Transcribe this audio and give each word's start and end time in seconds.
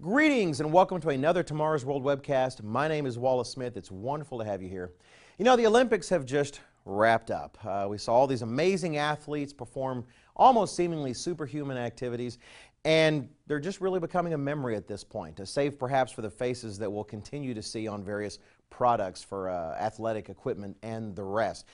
Greetings 0.00 0.58
and 0.58 0.72
welcome 0.72 1.00
to 1.00 1.10
another 1.10 1.44
Tomorrow's 1.44 1.84
World 1.84 2.02
webcast. 2.02 2.64
My 2.64 2.88
name 2.88 3.06
is 3.06 3.16
Wallace 3.16 3.48
Smith. 3.48 3.76
It's 3.76 3.92
wonderful 3.92 4.40
to 4.40 4.44
have 4.44 4.60
you 4.60 4.68
here. 4.68 4.90
You 5.38 5.44
know, 5.44 5.54
the 5.54 5.68
Olympics 5.68 6.08
have 6.08 6.26
just 6.26 6.62
wrapped 6.84 7.30
up. 7.30 7.56
Uh, 7.64 7.86
we 7.88 7.96
saw 7.96 8.12
all 8.12 8.26
these 8.26 8.42
amazing 8.42 8.96
athletes 8.96 9.52
perform 9.52 10.04
almost 10.34 10.74
seemingly 10.74 11.14
superhuman 11.14 11.76
activities, 11.76 12.38
and 12.84 13.28
they're 13.46 13.60
just 13.60 13.80
really 13.80 14.00
becoming 14.00 14.34
a 14.34 14.38
memory 14.38 14.74
at 14.74 14.88
this 14.88 15.04
point, 15.04 15.36
to 15.36 15.46
save 15.46 15.78
perhaps 15.78 16.10
for 16.10 16.22
the 16.22 16.30
faces 16.30 16.76
that 16.76 16.90
we'll 16.90 17.04
continue 17.04 17.54
to 17.54 17.62
see 17.62 17.86
on 17.86 18.02
various 18.02 18.40
products 18.70 19.22
for 19.22 19.48
uh, 19.48 19.76
athletic 19.78 20.28
equipment 20.28 20.76
and 20.82 21.14
the 21.14 21.22
rest. 21.22 21.66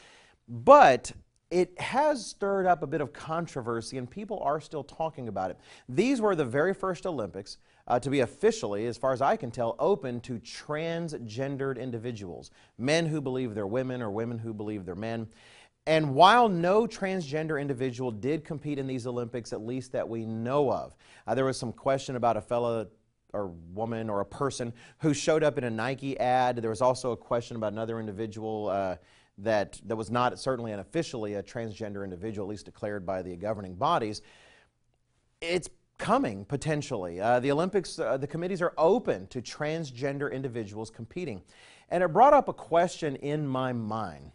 But 0.46 1.10
it 1.50 1.78
has 1.80 2.24
stirred 2.24 2.66
up 2.66 2.82
a 2.82 2.86
bit 2.86 3.00
of 3.00 3.12
controversy, 3.12 3.98
and 3.98 4.08
people 4.08 4.38
are 4.40 4.60
still 4.60 4.84
talking 4.84 5.28
about 5.28 5.50
it. 5.50 5.58
These 5.88 6.20
were 6.20 6.36
the 6.36 6.44
very 6.44 6.72
first 6.72 7.06
Olympics 7.06 7.58
uh, 7.88 7.98
to 7.98 8.10
be 8.10 8.20
officially, 8.20 8.86
as 8.86 8.96
far 8.96 9.12
as 9.12 9.20
I 9.20 9.36
can 9.36 9.50
tell, 9.50 9.74
open 9.80 10.20
to 10.20 10.34
transgendered 10.38 11.78
individuals 11.78 12.52
men 12.78 13.06
who 13.06 13.20
believe 13.20 13.54
they're 13.54 13.66
women 13.66 14.00
or 14.00 14.10
women 14.10 14.38
who 14.38 14.54
believe 14.54 14.84
they're 14.84 14.94
men. 14.94 15.26
And 15.86 16.14
while 16.14 16.48
no 16.48 16.86
transgender 16.86 17.60
individual 17.60 18.12
did 18.12 18.44
compete 18.44 18.78
in 18.78 18.86
these 18.86 19.06
Olympics, 19.06 19.52
at 19.52 19.60
least 19.60 19.90
that 19.92 20.08
we 20.08 20.24
know 20.24 20.70
of, 20.70 20.94
uh, 21.26 21.34
there 21.34 21.44
was 21.44 21.58
some 21.58 21.72
question 21.72 22.14
about 22.14 22.36
a 22.36 22.40
fellow 22.40 22.86
or 23.32 23.48
woman 23.72 24.08
or 24.10 24.20
a 24.20 24.24
person 24.24 24.72
who 24.98 25.14
showed 25.14 25.42
up 25.42 25.58
in 25.58 25.64
a 25.64 25.70
Nike 25.70 26.18
ad. 26.20 26.56
There 26.56 26.70
was 26.70 26.82
also 26.82 27.12
a 27.12 27.16
question 27.16 27.56
about 27.56 27.72
another 27.72 27.98
individual. 27.98 28.68
Uh, 28.68 28.96
that, 29.42 29.80
that 29.86 29.96
was 29.96 30.10
not 30.10 30.38
certainly 30.38 30.72
and 30.72 30.80
officially 30.80 31.34
a 31.34 31.42
transgender 31.42 32.04
individual, 32.04 32.46
at 32.46 32.50
least 32.50 32.64
declared 32.64 33.04
by 33.06 33.22
the 33.22 33.36
governing 33.36 33.74
bodies. 33.74 34.22
It's 35.40 35.68
coming 35.98 36.44
potentially. 36.44 37.20
Uh, 37.20 37.40
the 37.40 37.52
Olympics, 37.52 37.98
uh, 37.98 38.16
the 38.16 38.26
committees 38.26 38.62
are 38.62 38.72
open 38.78 39.26
to 39.28 39.40
transgender 39.40 40.32
individuals 40.32 40.90
competing. 40.90 41.42
And 41.90 42.02
it 42.02 42.08
brought 42.08 42.32
up 42.32 42.48
a 42.48 42.52
question 42.52 43.16
in 43.16 43.46
my 43.46 43.72
mind. 43.72 44.32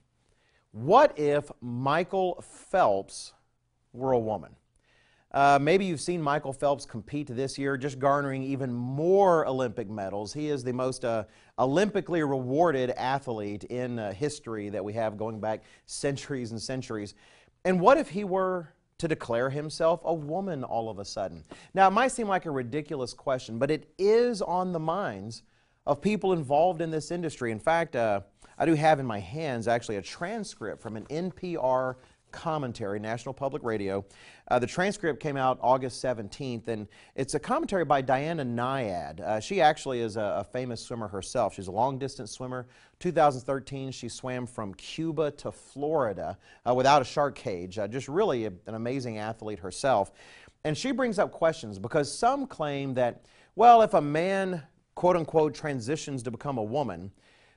What 0.71 1.17
if 1.17 1.49
Michael 1.61 2.41
Phelps 2.41 3.33
were 3.93 4.11
a 4.11 4.19
woman? 4.19 4.55
Uh, 5.35 5.59
maybe 5.61 5.83
you've 5.83 5.99
seen 5.99 6.21
Michael 6.21 6.53
Phelps 6.53 6.85
compete 6.85 7.27
this 7.27 7.57
year, 7.57 7.75
just 7.75 7.99
garnering 7.99 8.41
even 8.41 8.71
more 8.71 9.45
Olympic 9.45 9.89
medals. 9.89 10.31
He 10.31 10.47
is 10.47 10.63
the 10.63 10.71
most 10.71 11.03
uh, 11.03 11.25
Olympically 11.59 12.21
rewarded 12.21 12.91
athlete 12.91 13.65
in 13.65 13.99
uh, 13.99 14.13
history 14.13 14.69
that 14.69 14.83
we 14.83 14.93
have 14.93 15.17
going 15.17 15.41
back 15.41 15.63
centuries 15.87 16.51
and 16.51 16.61
centuries. 16.61 17.15
And 17.65 17.81
what 17.81 17.97
if 17.97 18.07
he 18.07 18.23
were 18.23 18.69
to 18.97 19.09
declare 19.09 19.49
himself 19.49 19.99
a 20.05 20.13
woman 20.13 20.63
all 20.63 20.89
of 20.89 20.99
a 20.99 21.05
sudden? 21.05 21.43
Now, 21.73 21.89
it 21.89 21.91
might 21.91 22.13
seem 22.13 22.29
like 22.29 22.45
a 22.45 22.51
ridiculous 22.51 23.13
question, 23.13 23.59
but 23.59 23.69
it 23.69 23.89
is 23.97 24.41
on 24.41 24.71
the 24.71 24.79
minds 24.79 25.43
of 25.85 26.01
people 26.01 26.31
involved 26.31 26.79
in 26.79 26.91
this 26.91 27.11
industry. 27.11 27.51
In 27.51 27.59
fact, 27.59 27.97
uh, 27.97 28.21
I 28.57 28.65
do 28.65 28.73
have 28.73 29.01
in 29.01 29.05
my 29.05 29.19
hands 29.19 29.67
actually 29.67 29.97
a 29.97 30.01
transcript 30.01 30.81
from 30.81 30.95
an 30.95 31.05
NPR 31.09 31.95
commentary, 32.35 32.99
National 32.99 33.33
Public 33.33 33.63
Radio. 33.63 34.05
Uh, 34.49 34.59
the 34.59 34.67
transcript 34.67 35.21
came 35.21 35.37
out 35.37 35.57
August 35.61 36.03
17th, 36.03 36.67
and 36.67 36.87
it's 37.15 37.33
a 37.33 37.39
commentary 37.39 37.85
by 37.85 38.01
Diana 38.01 38.43
Nyad. 38.45 39.21
Uh, 39.21 39.39
she 39.39 39.61
actually 39.61 40.01
is 40.01 40.17
a, 40.17 40.37
a, 40.39 40.43
famous 40.43 40.81
swimmer 40.81 41.07
herself. 41.07 41.55
She's 41.55 41.67
a 41.67 41.71
long 41.71 41.97
distance 41.97 42.31
swimmer. 42.31 42.67
2013, 42.99 43.91
she 43.91 44.09
swam 44.09 44.45
from 44.45 44.73
Cuba 44.73 45.31
to 45.31 45.51
Florida 45.51 46.37
uh, 46.69 46.73
without 46.73 47.01
a 47.01 47.05
shark 47.05 47.35
cage. 47.35 47.79
Uh, 47.79 47.87
just 47.87 48.09
really 48.09 48.45
a, 48.45 48.53
an 48.67 48.75
amazing 48.75 49.17
athlete 49.17 49.59
herself. 49.59 50.11
And 50.65 50.77
she 50.77 50.91
brings 50.91 51.17
up 51.17 51.31
questions 51.31 51.79
because 51.79 52.13
some 52.15 52.45
claim 52.45 52.93
that, 52.95 53.25
well, 53.55 53.81
if 53.81 53.93
a 53.93 54.01
man, 54.01 54.61
quote 54.93 55.15
unquote, 55.15 55.53
transitions 55.55 56.21
to 56.23 56.31
become 56.31 56.57
a 56.57 56.63
woman, 56.63 57.11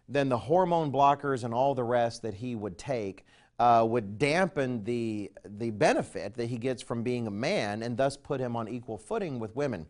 then 0.08 0.28
the 0.28 0.38
hormone 0.38 0.90
blockers 0.90 1.44
and 1.44 1.52
all 1.52 1.74
the 1.74 1.84
rest 1.84 2.22
that 2.22 2.34
he 2.34 2.54
would 2.54 2.78
take 2.78 3.26
uh, 3.58 3.84
would 3.88 4.18
dampen 4.18 4.84
the, 4.84 5.30
the 5.58 5.70
benefit 5.70 6.34
that 6.34 6.46
he 6.46 6.58
gets 6.58 6.82
from 6.82 7.02
being 7.02 7.26
a 7.26 7.30
man 7.30 7.82
and 7.82 7.96
thus 7.96 8.16
put 8.16 8.40
him 8.40 8.56
on 8.56 8.68
equal 8.68 8.98
footing 8.98 9.38
with 9.38 9.54
women. 9.56 9.86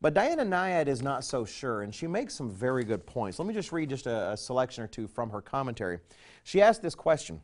But 0.00 0.14
Diana 0.14 0.44
Nyad 0.44 0.88
is 0.88 1.00
not 1.00 1.24
so 1.24 1.44
sure, 1.44 1.82
and 1.82 1.94
she 1.94 2.06
makes 2.06 2.34
some 2.34 2.50
very 2.50 2.84
good 2.84 3.06
points. 3.06 3.38
Let 3.38 3.48
me 3.48 3.54
just 3.54 3.72
read 3.72 3.88
just 3.88 4.06
a, 4.06 4.32
a 4.32 4.36
selection 4.36 4.84
or 4.84 4.86
two 4.86 5.06
from 5.06 5.30
her 5.30 5.40
commentary. 5.40 5.98
She 6.42 6.60
asked 6.60 6.82
this 6.82 6.94
question 6.94 7.40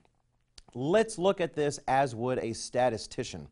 Let's 0.75 1.19
look 1.19 1.41
at 1.41 1.54
this 1.54 1.81
as 1.88 2.14
would 2.14 2.38
a 2.38 2.52
statistician. 2.52 3.48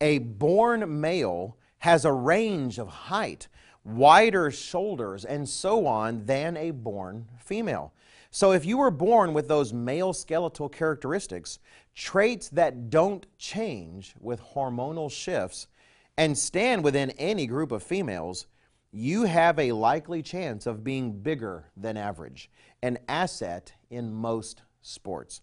A 0.00 0.18
born 0.18 1.00
male 1.00 1.56
has 1.78 2.04
a 2.04 2.12
range 2.12 2.78
of 2.78 2.88
height, 2.88 3.48
wider 3.84 4.50
shoulders, 4.50 5.24
and 5.24 5.48
so 5.48 5.86
on 5.86 6.26
than 6.26 6.56
a 6.56 6.72
born 6.72 7.28
female. 7.38 7.92
So 8.34 8.52
if 8.52 8.64
you 8.64 8.78
were 8.78 8.90
born 8.90 9.34
with 9.34 9.46
those 9.46 9.74
male 9.74 10.14
skeletal 10.14 10.70
characteristics, 10.70 11.58
traits 11.94 12.48
that 12.48 12.88
don't 12.88 13.26
change 13.36 14.14
with 14.18 14.40
hormonal 14.40 15.12
shifts, 15.12 15.68
and 16.16 16.36
stand 16.36 16.82
within 16.82 17.10
any 17.10 17.46
group 17.46 17.70
of 17.70 17.82
females, 17.82 18.46
you 18.90 19.24
have 19.24 19.58
a 19.58 19.72
likely 19.72 20.22
chance 20.22 20.66
of 20.66 20.82
being 20.82 21.20
bigger 21.20 21.66
than 21.76 21.98
average, 21.98 22.50
an 22.82 22.98
asset 23.06 23.74
in 23.90 24.14
most 24.14 24.62
sports. 24.80 25.42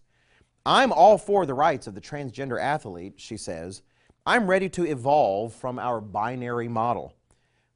I'm 0.66 0.92
all 0.92 1.16
for 1.16 1.46
the 1.46 1.54
rights 1.54 1.86
of 1.86 1.94
the 1.94 2.00
transgender 2.00 2.60
athlete, 2.60 3.14
she 3.18 3.36
says. 3.36 3.82
I'm 4.26 4.48
ready 4.48 4.68
to 4.70 4.84
evolve 4.84 5.54
from 5.54 5.78
our 5.78 6.00
binary 6.00 6.68
model. 6.68 7.14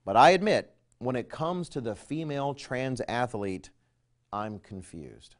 But 0.05 0.17
I 0.17 0.31
admit, 0.31 0.75
when 0.99 1.15
it 1.15 1.31
comes 1.31 1.69
to 1.69 1.81
the 1.81 1.95
female 1.95 2.53
trans 2.53 3.01
athlete, 3.07 3.71
I'm 4.35 4.59
confused. 4.59 5.37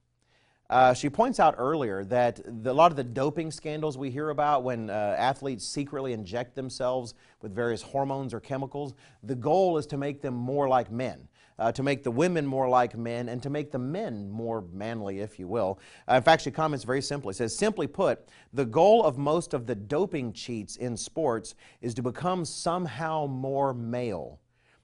Uh, 0.71 0.95
she 0.95 1.11
points 1.11 1.41
out 1.41 1.57
earlier 1.59 2.05
that 2.05 2.41
the, 2.63 2.71
a 2.71 2.73
lot 2.73 2.93
of 2.93 2.97
the 2.97 3.05
doping 3.05 3.51
scandals 3.51 3.99
we 3.99 4.09
hear 4.09 4.31
about 4.31 4.63
when 4.63 4.89
uh, 4.89 5.15
athletes 5.19 5.67
secretly 5.67 6.13
inject 6.13 6.55
themselves 6.55 7.15
with 7.43 7.55
various 7.55 7.83
hormones 7.83 8.33
or 8.33 8.41
chemicals, 8.41 8.95
the 9.25 9.35
goal 9.35 9.77
is 9.77 9.87
to 9.87 9.97
make 9.97 10.23
them 10.23 10.35
more 10.35 10.69
like 10.69 10.91
men. 10.91 11.29
Uh, 11.57 11.71
to 11.71 11.85
make 11.85 12.03
the 12.03 12.11
women 12.11 12.45
more 12.45 12.69
like 12.69 12.97
men 12.97 13.29
and 13.29 13.41
to 13.41 13.49
make 13.49 13.71
the 13.71 13.79
men 13.79 14.29
more 14.29 14.65
manly, 14.73 15.21
if 15.21 15.39
you 15.39 15.47
will. 15.47 15.79
Uh, 16.11 16.15
in 16.15 16.23
fact, 16.23 16.43
she 16.43 16.51
comments 16.51 16.85
very 16.85 17.01
simply. 17.01 17.33
says, 17.33 17.57
simply 17.57 17.87
put, 17.87 18.29
the 18.53 18.65
goal 18.65 19.05
of 19.05 19.19
most 19.19 19.55
of 19.55 19.65
the 19.65 19.75
doping 19.77 20.33
cheats 20.33 20.75
in 20.75 20.97
sports 20.97 21.55
is 21.81 21.95
to 21.95 22.03
become 22.03 22.45
somehow 22.45 23.27
more 23.27 23.73
male. 23.73 24.41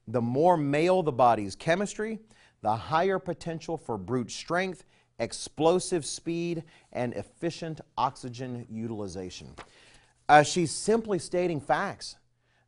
The 0.07 0.21
more 0.21 0.57
male 0.57 1.03
the 1.03 1.11
body's 1.11 1.57
chemistry, 1.57 2.21
the 2.63 2.75
higher 2.75 3.19
potential 3.19 3.77
for 3.77 3.97
brute 3.97 4.31
strength, 4.31 4.85
explosive 5.19 6.05
speed, 6.05 6.65
and 6.93 7.15
efficient 7.15 7.81
oxygen 7.97 8.67
utilization. 8.71 9.55
Uh, 10.29 10.43
she's 10.43 10.71
simply 10.71 11.19
stating 11.19 11.61
facts. 11.61 12.17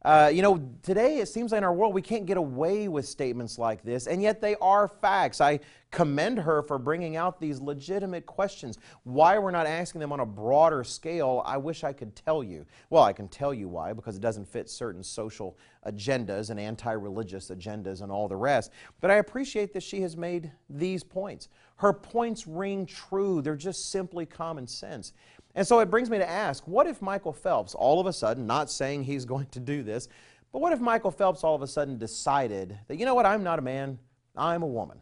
Uh, 0.04 0.30
you 0.32 0.42
know, 0.42 0.60
today 0.82 1.18
it 1.18 1.26
seems 1.26 1.52
like 1.52 1.58
in 1.58 1.64
our 1.64 1.72
world 1.72 1.94
we 1.94 2.02
can't 2.02 2.26
get 2.26 2.36
away 2.36 2.88
with 2.88 3.06
statements 3.06 3.58
like 3.58 3.82
this, 3.82 4.06
and 4.06 4.20
yet 4.20 4.40
they 4.40 4.56
are 4.56 4.88
facts. 4.88 5.40
I 5.40 5.60
commend 5.92 6.38
her 6.38 6.62
for 6.62 6.78
bringing 6.78 7.16
out 7.16 7.38
these 7.38 7.60
legitimate 7.60 8.26
questions. 8.26 8.78
Why 9.04 9.38
we're 9.38 9.52
not 9.52 9.66
asking 9.66 10.00
them 10.00 10.10
on 10.10 10.20
a 10.20 10.26
broader 10.26 10.82
scale, 10.82 11.42
I 11.46 11.58
wish 11.58 11.84
I 11.84 11.92
could 11.92 12.16
tell 12.16 12.42
you. 12.42 12.66
Well, 12.90 13.04
I 13.04 13.12
can 13.12 13.28
tell 13.28 13.54
you 13.54 13.68
why, 13.68 13.92
because 13.92 14.16
it 14.16 14.22
doesn't 14.22 14.48
fit 14.48 14.68
certain 14.68 15.04
social 15.04 15.56
agendas 15.86 16.50
and 16.50 16.58
anti 16.58 16.92
religious 16.92 17.50
agendas 17.50 18.02
and 18.02 18.10
all 18.10 18.26
the 18.26 18.36
rest. 18.36 18.72
But 19.00 19.10
I 19.10 19.16
appreciate 19.16 19.72
that 19.74 19.82
she 19.82 20.00
has 20.00 20.16
made 20.16 20.50
these 20.68 21.04
points. 21.04 21.48
Her 21.76 21.92
points 21.92 22.46
ring 22.46 22.86
true, 22.86 23.42
they're 23.42 23.56
just 23.56 23.90
simply 23.90 24.24
common 24.24 24.66
sense. 24.66 25.12
And 25.54 25.66
so 25.66 25.80
it 25.80 25.90
brings 25.90 26.08
me 26.08 26.18
to 26.18 26.28
ask 26.28 26.66
what 26.66 26.86
if 26.86 27.02
Michael 27.02 27.32
Phelps, 27.32 27.74
all 27.74 28.00
of 28.00 28.06
a 28.06 28.12
sudden, 28.12 28.46
not 28.46 28.70
saying 28.70 29.04
he's 29.04 29.24
going 29.34 29.46
to 29.46 29.60
do 29.60 29.82
this, 29.82 30.08
but 30.52 30.60
what 30.60 30.72
if 30.72 30.80
Michael 30.80 31.10
Phelps 31.10 31.44
all 31.44 31.54
of 31.54 31.62
a 31.62 31.66
sudden 31.66 31.98
decided 31.98 32.78
that, 32.88 32.98
you 32.98 33.06
know 33.06 33.14
what, 33.14 33.26
I'm 33.26 33.42
not 33.42 33.58
a 33.58 33.62
man, 33.62 33.98
I'm 34.36 34.62
a 34.62 34.66
woman? 34.66 35.00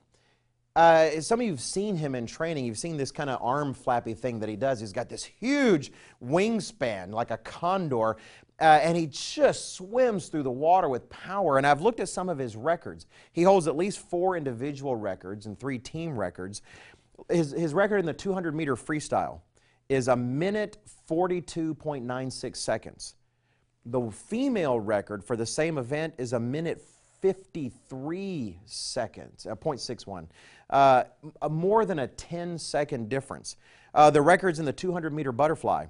Uh, 0.76 1.20
some 1.20 1.40
of 1.40 1.46
you 1.46 1.52
have 1.52 1.60
seen 1.60 1.96
him 1.96 2.14
in 2.14 2.26
training. 2.26 2.64
You've 2.64 2.78
seen 2.78 2.96
this 2.96 3.10
kind 3.10 3.28
of 3.28 3.42
arm 3.42 3.74
flappy 3.74 4.14
thing 4.14 4.38
that 4.38 4.48
he 4.48 4.54
does. 4.54 4.78
He's 4.78 4.92
got 4.92 5.08
this 5.08 5.24
huge 5.24 5.90
wingspan, 6.24 7.12
like 7.12 7.32
a 7.32 7.38
condor, 7.38 8.16
uh, 8.60 8.64
and 8.64 8.96
he 8.96 9.06
just 9.06 9.74
swims 9.74 10.28
through 10.28 10.44
the 10.44 10.50
water 10.50 10.88
with 10.88 11.10
power. 11.10 11.58
And 11.58 11.66
I've 11.66 11.80
looked 11.80 11.98
at 11.98 12.08
some 12.08 12.28
of 12.28 12.38
his 12.38 12.54
records. 12.54 13.06
He 13.32 13.42
holds 13.42 13.66
at 13.66 13.76
least 13.76 13.98
four 13.98 14.36
individual 14.36 14.94
records 14.94 15.46
and 15.46 15.58
three 15.58 15.78
team 15.78 16.16
records. 16.16 16.62
His, 17.28 17.50
his 17.50 17.74
record 17.74 17.98
in 17.98 18.06
the 18.06 18.12
200 18.12 18.54
meter 18.54 18.76
freestyle 18.76 19.40
is 19.90 20.06
a 20.06 20.14
minute 20.14 20.78
42.96 21.10 22.56
seconds. 22.56 23.16
The 23.84 24.08
female 24.10 24.78
record 24.78 25.24
for 25.24 25.34
the 25.36 25.44
same 25.44 25.78
event 25.78 26.14
is 26.16 26.32
a 26.32 26.38
minute 26.38 26.80
53 27.20 28.60
seconds, 28.64 29.46
uh, 29.46 29.56
0.61, 29.56 30.28
uh, 30.70 31.04
more 31.50 31.84
than 31.84 31.98
a 31.98 32.06
10 32.06 32.56
second 32.56 33.08
difference. 33.08 33.56
Uh, 33.92 34.10
the 34.10 34.22
record's 34.22 34.60
in 34.60 34.64
the 34.64 34.72
200 34.72 35.12
meter 35.12 35.32
butterfly. 35.32 35.86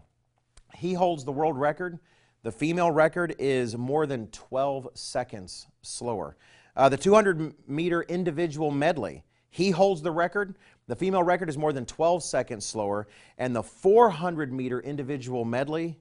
He 0.75 0.95
holds 0.95 1.25
the 1.25 1.33
world 1.33 1.59
record. 1.59 1.99
The 2.43 2.51
female 2.51 2.91
record 2.91 3.37
is 3.39 3.77
more 3.77 4.07
than 4.07 4.29
12 4.29 4.89
seconds 4.95 5.67
slower. 5.83 6.37
Uh, 6.75 6.89
the 6.89 6.97
200 6.97 7.53
meter 7.69 8.03
individual 8.03 8.71
medley, 8.71 9.25
he 9.51 9.73
holds 9.73 10.01
the 10.01 10.11
record. 10.11 10.57
The 10.91 10.97
female 10.97 11.23
record 11.23 11.49
is 11.49 11.57
more 11.57 11.73
than 11.73 11.87
12 11.87 12.21
seconds 12.21 12.67
slower. 12.67 13.07
And 13.39 13.55
the 13.55 13.63
400 13.63 14.53
meter 14.53 14.81
individual 14.81 15.45
medley, 15.45 16.01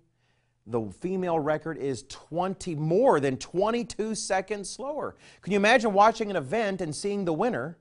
the 0.66 0.82
female 0.90 1.38
record 1.38 1.78
is 1.78 2.06
20 2.10 2.74
more 2.74 3.20
than 3.20 3.38
22 3.38 4.16
seconds 4.16 4.68
slower. 4.68 5.16
Can 5.44 5.54
you 5.54 5.58
imagine 5.58 5.94
watching 5.94 6.32
an 6.32 6.36
event 6.36 6.82
and 6.82 6.96
seeing 6.96 7.24
the 7.24 7.34
winner 7.34 7.78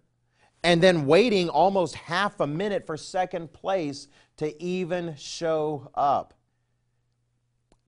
and 0.62 0.82
then 0.82 1.06
waiting 1.06 1.48
almost 1.48 1.94
half 1.94 2.40
a 2.40 2.46
minute 2.46 2.86
for 2.86 2.98
second 2.98 3.54
place 3.54 4.08
to 4.36 4.62
even 4.62 5.16
show 5.16 5.90
up? 5.94 6.34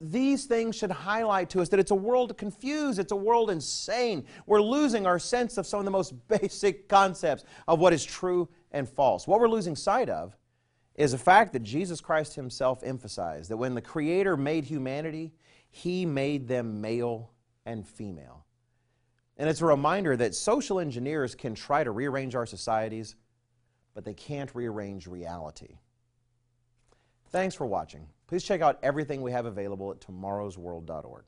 These 0.03 0.45
things 0.45 0.75
should 0.75 0.89
highlight 0.89 1.51
to 1.51 1.61
us 1.61 1.69
that 1.69 1.79
it's 1.79 1.91
a 1.91 1.95
world 1.95 2.35
confused, 2.39 2.97
it's 2.97 3.11
a 3.11 3.15
world 3.15 3.51
insane. 3.51 4.25
We're 4.47 4.63
losing 4.63 5.05
our 5.05 5.19
sense 5.19 5.59
of 5.59 5.67
some 5.67 5.77
of 5.77 5.85
the 5.85 5.91
most 5.91 6.15
basic 6.27 6.89
concepts 6.89 7.43
of 7.67 7.77
what 7.77 7.93
is 7.93 8.03
true 8.03 8.49
and 8.71 8.87
false. 8.87 9.27
What 9.27 9.39
we're 9.39 9.49
losing 9.49 9.75
sight 9.75 10.09
of 10.09 10.35
is 10.95 11.11
the 11.11 11.17
fact 11.17 11.53
that 11.53 11.63
Jesus 11.63 12.01
Christ 12.01 12.35
himself 12.35 12.83
emphasized 12.83 13.49
that 13.49 13.57
when 13.57 13.75
the 13.75 13.81
Creator 13.81 14.37
made 14.37 14.65
humanity, 14.65 15.33
he 15.69 16.05
made 16.05 16.47
them 16.47 16.81
male 16.81 17.31
and 17.65 17.87
female. 17.87 18.45
And 19.37 19.49
it's 19.49 19.61
a 19.61 19.65
reminder 19.65 20.15
that 20.17 20.35
social 20.35 20.79
engineers 20.79 21.33
can 21.33 21.55
try 21.55 21.83
to 21.83 21.91
rearrange 21.91 22.35
our 22.35 22.45
societies, 22.45 23.15
but 23.93 24.05
they 24.05 24.13
can't 24.13 24.53
rearrange 24.53 25.07
reality. 25.07 25.79
Thanks 27.29 27.55
for 27.55 27.65
watching. 27.65 28.07
Please 28.27 28.43
check 28.43 28.61
out 28.61 28.77
everything 28.83 29.21
we 29.21 29.31
have 29.31 29.45
available 29.45 29.91
at 29.91 29.99
tomorrowsworld.org. 29.99 31.23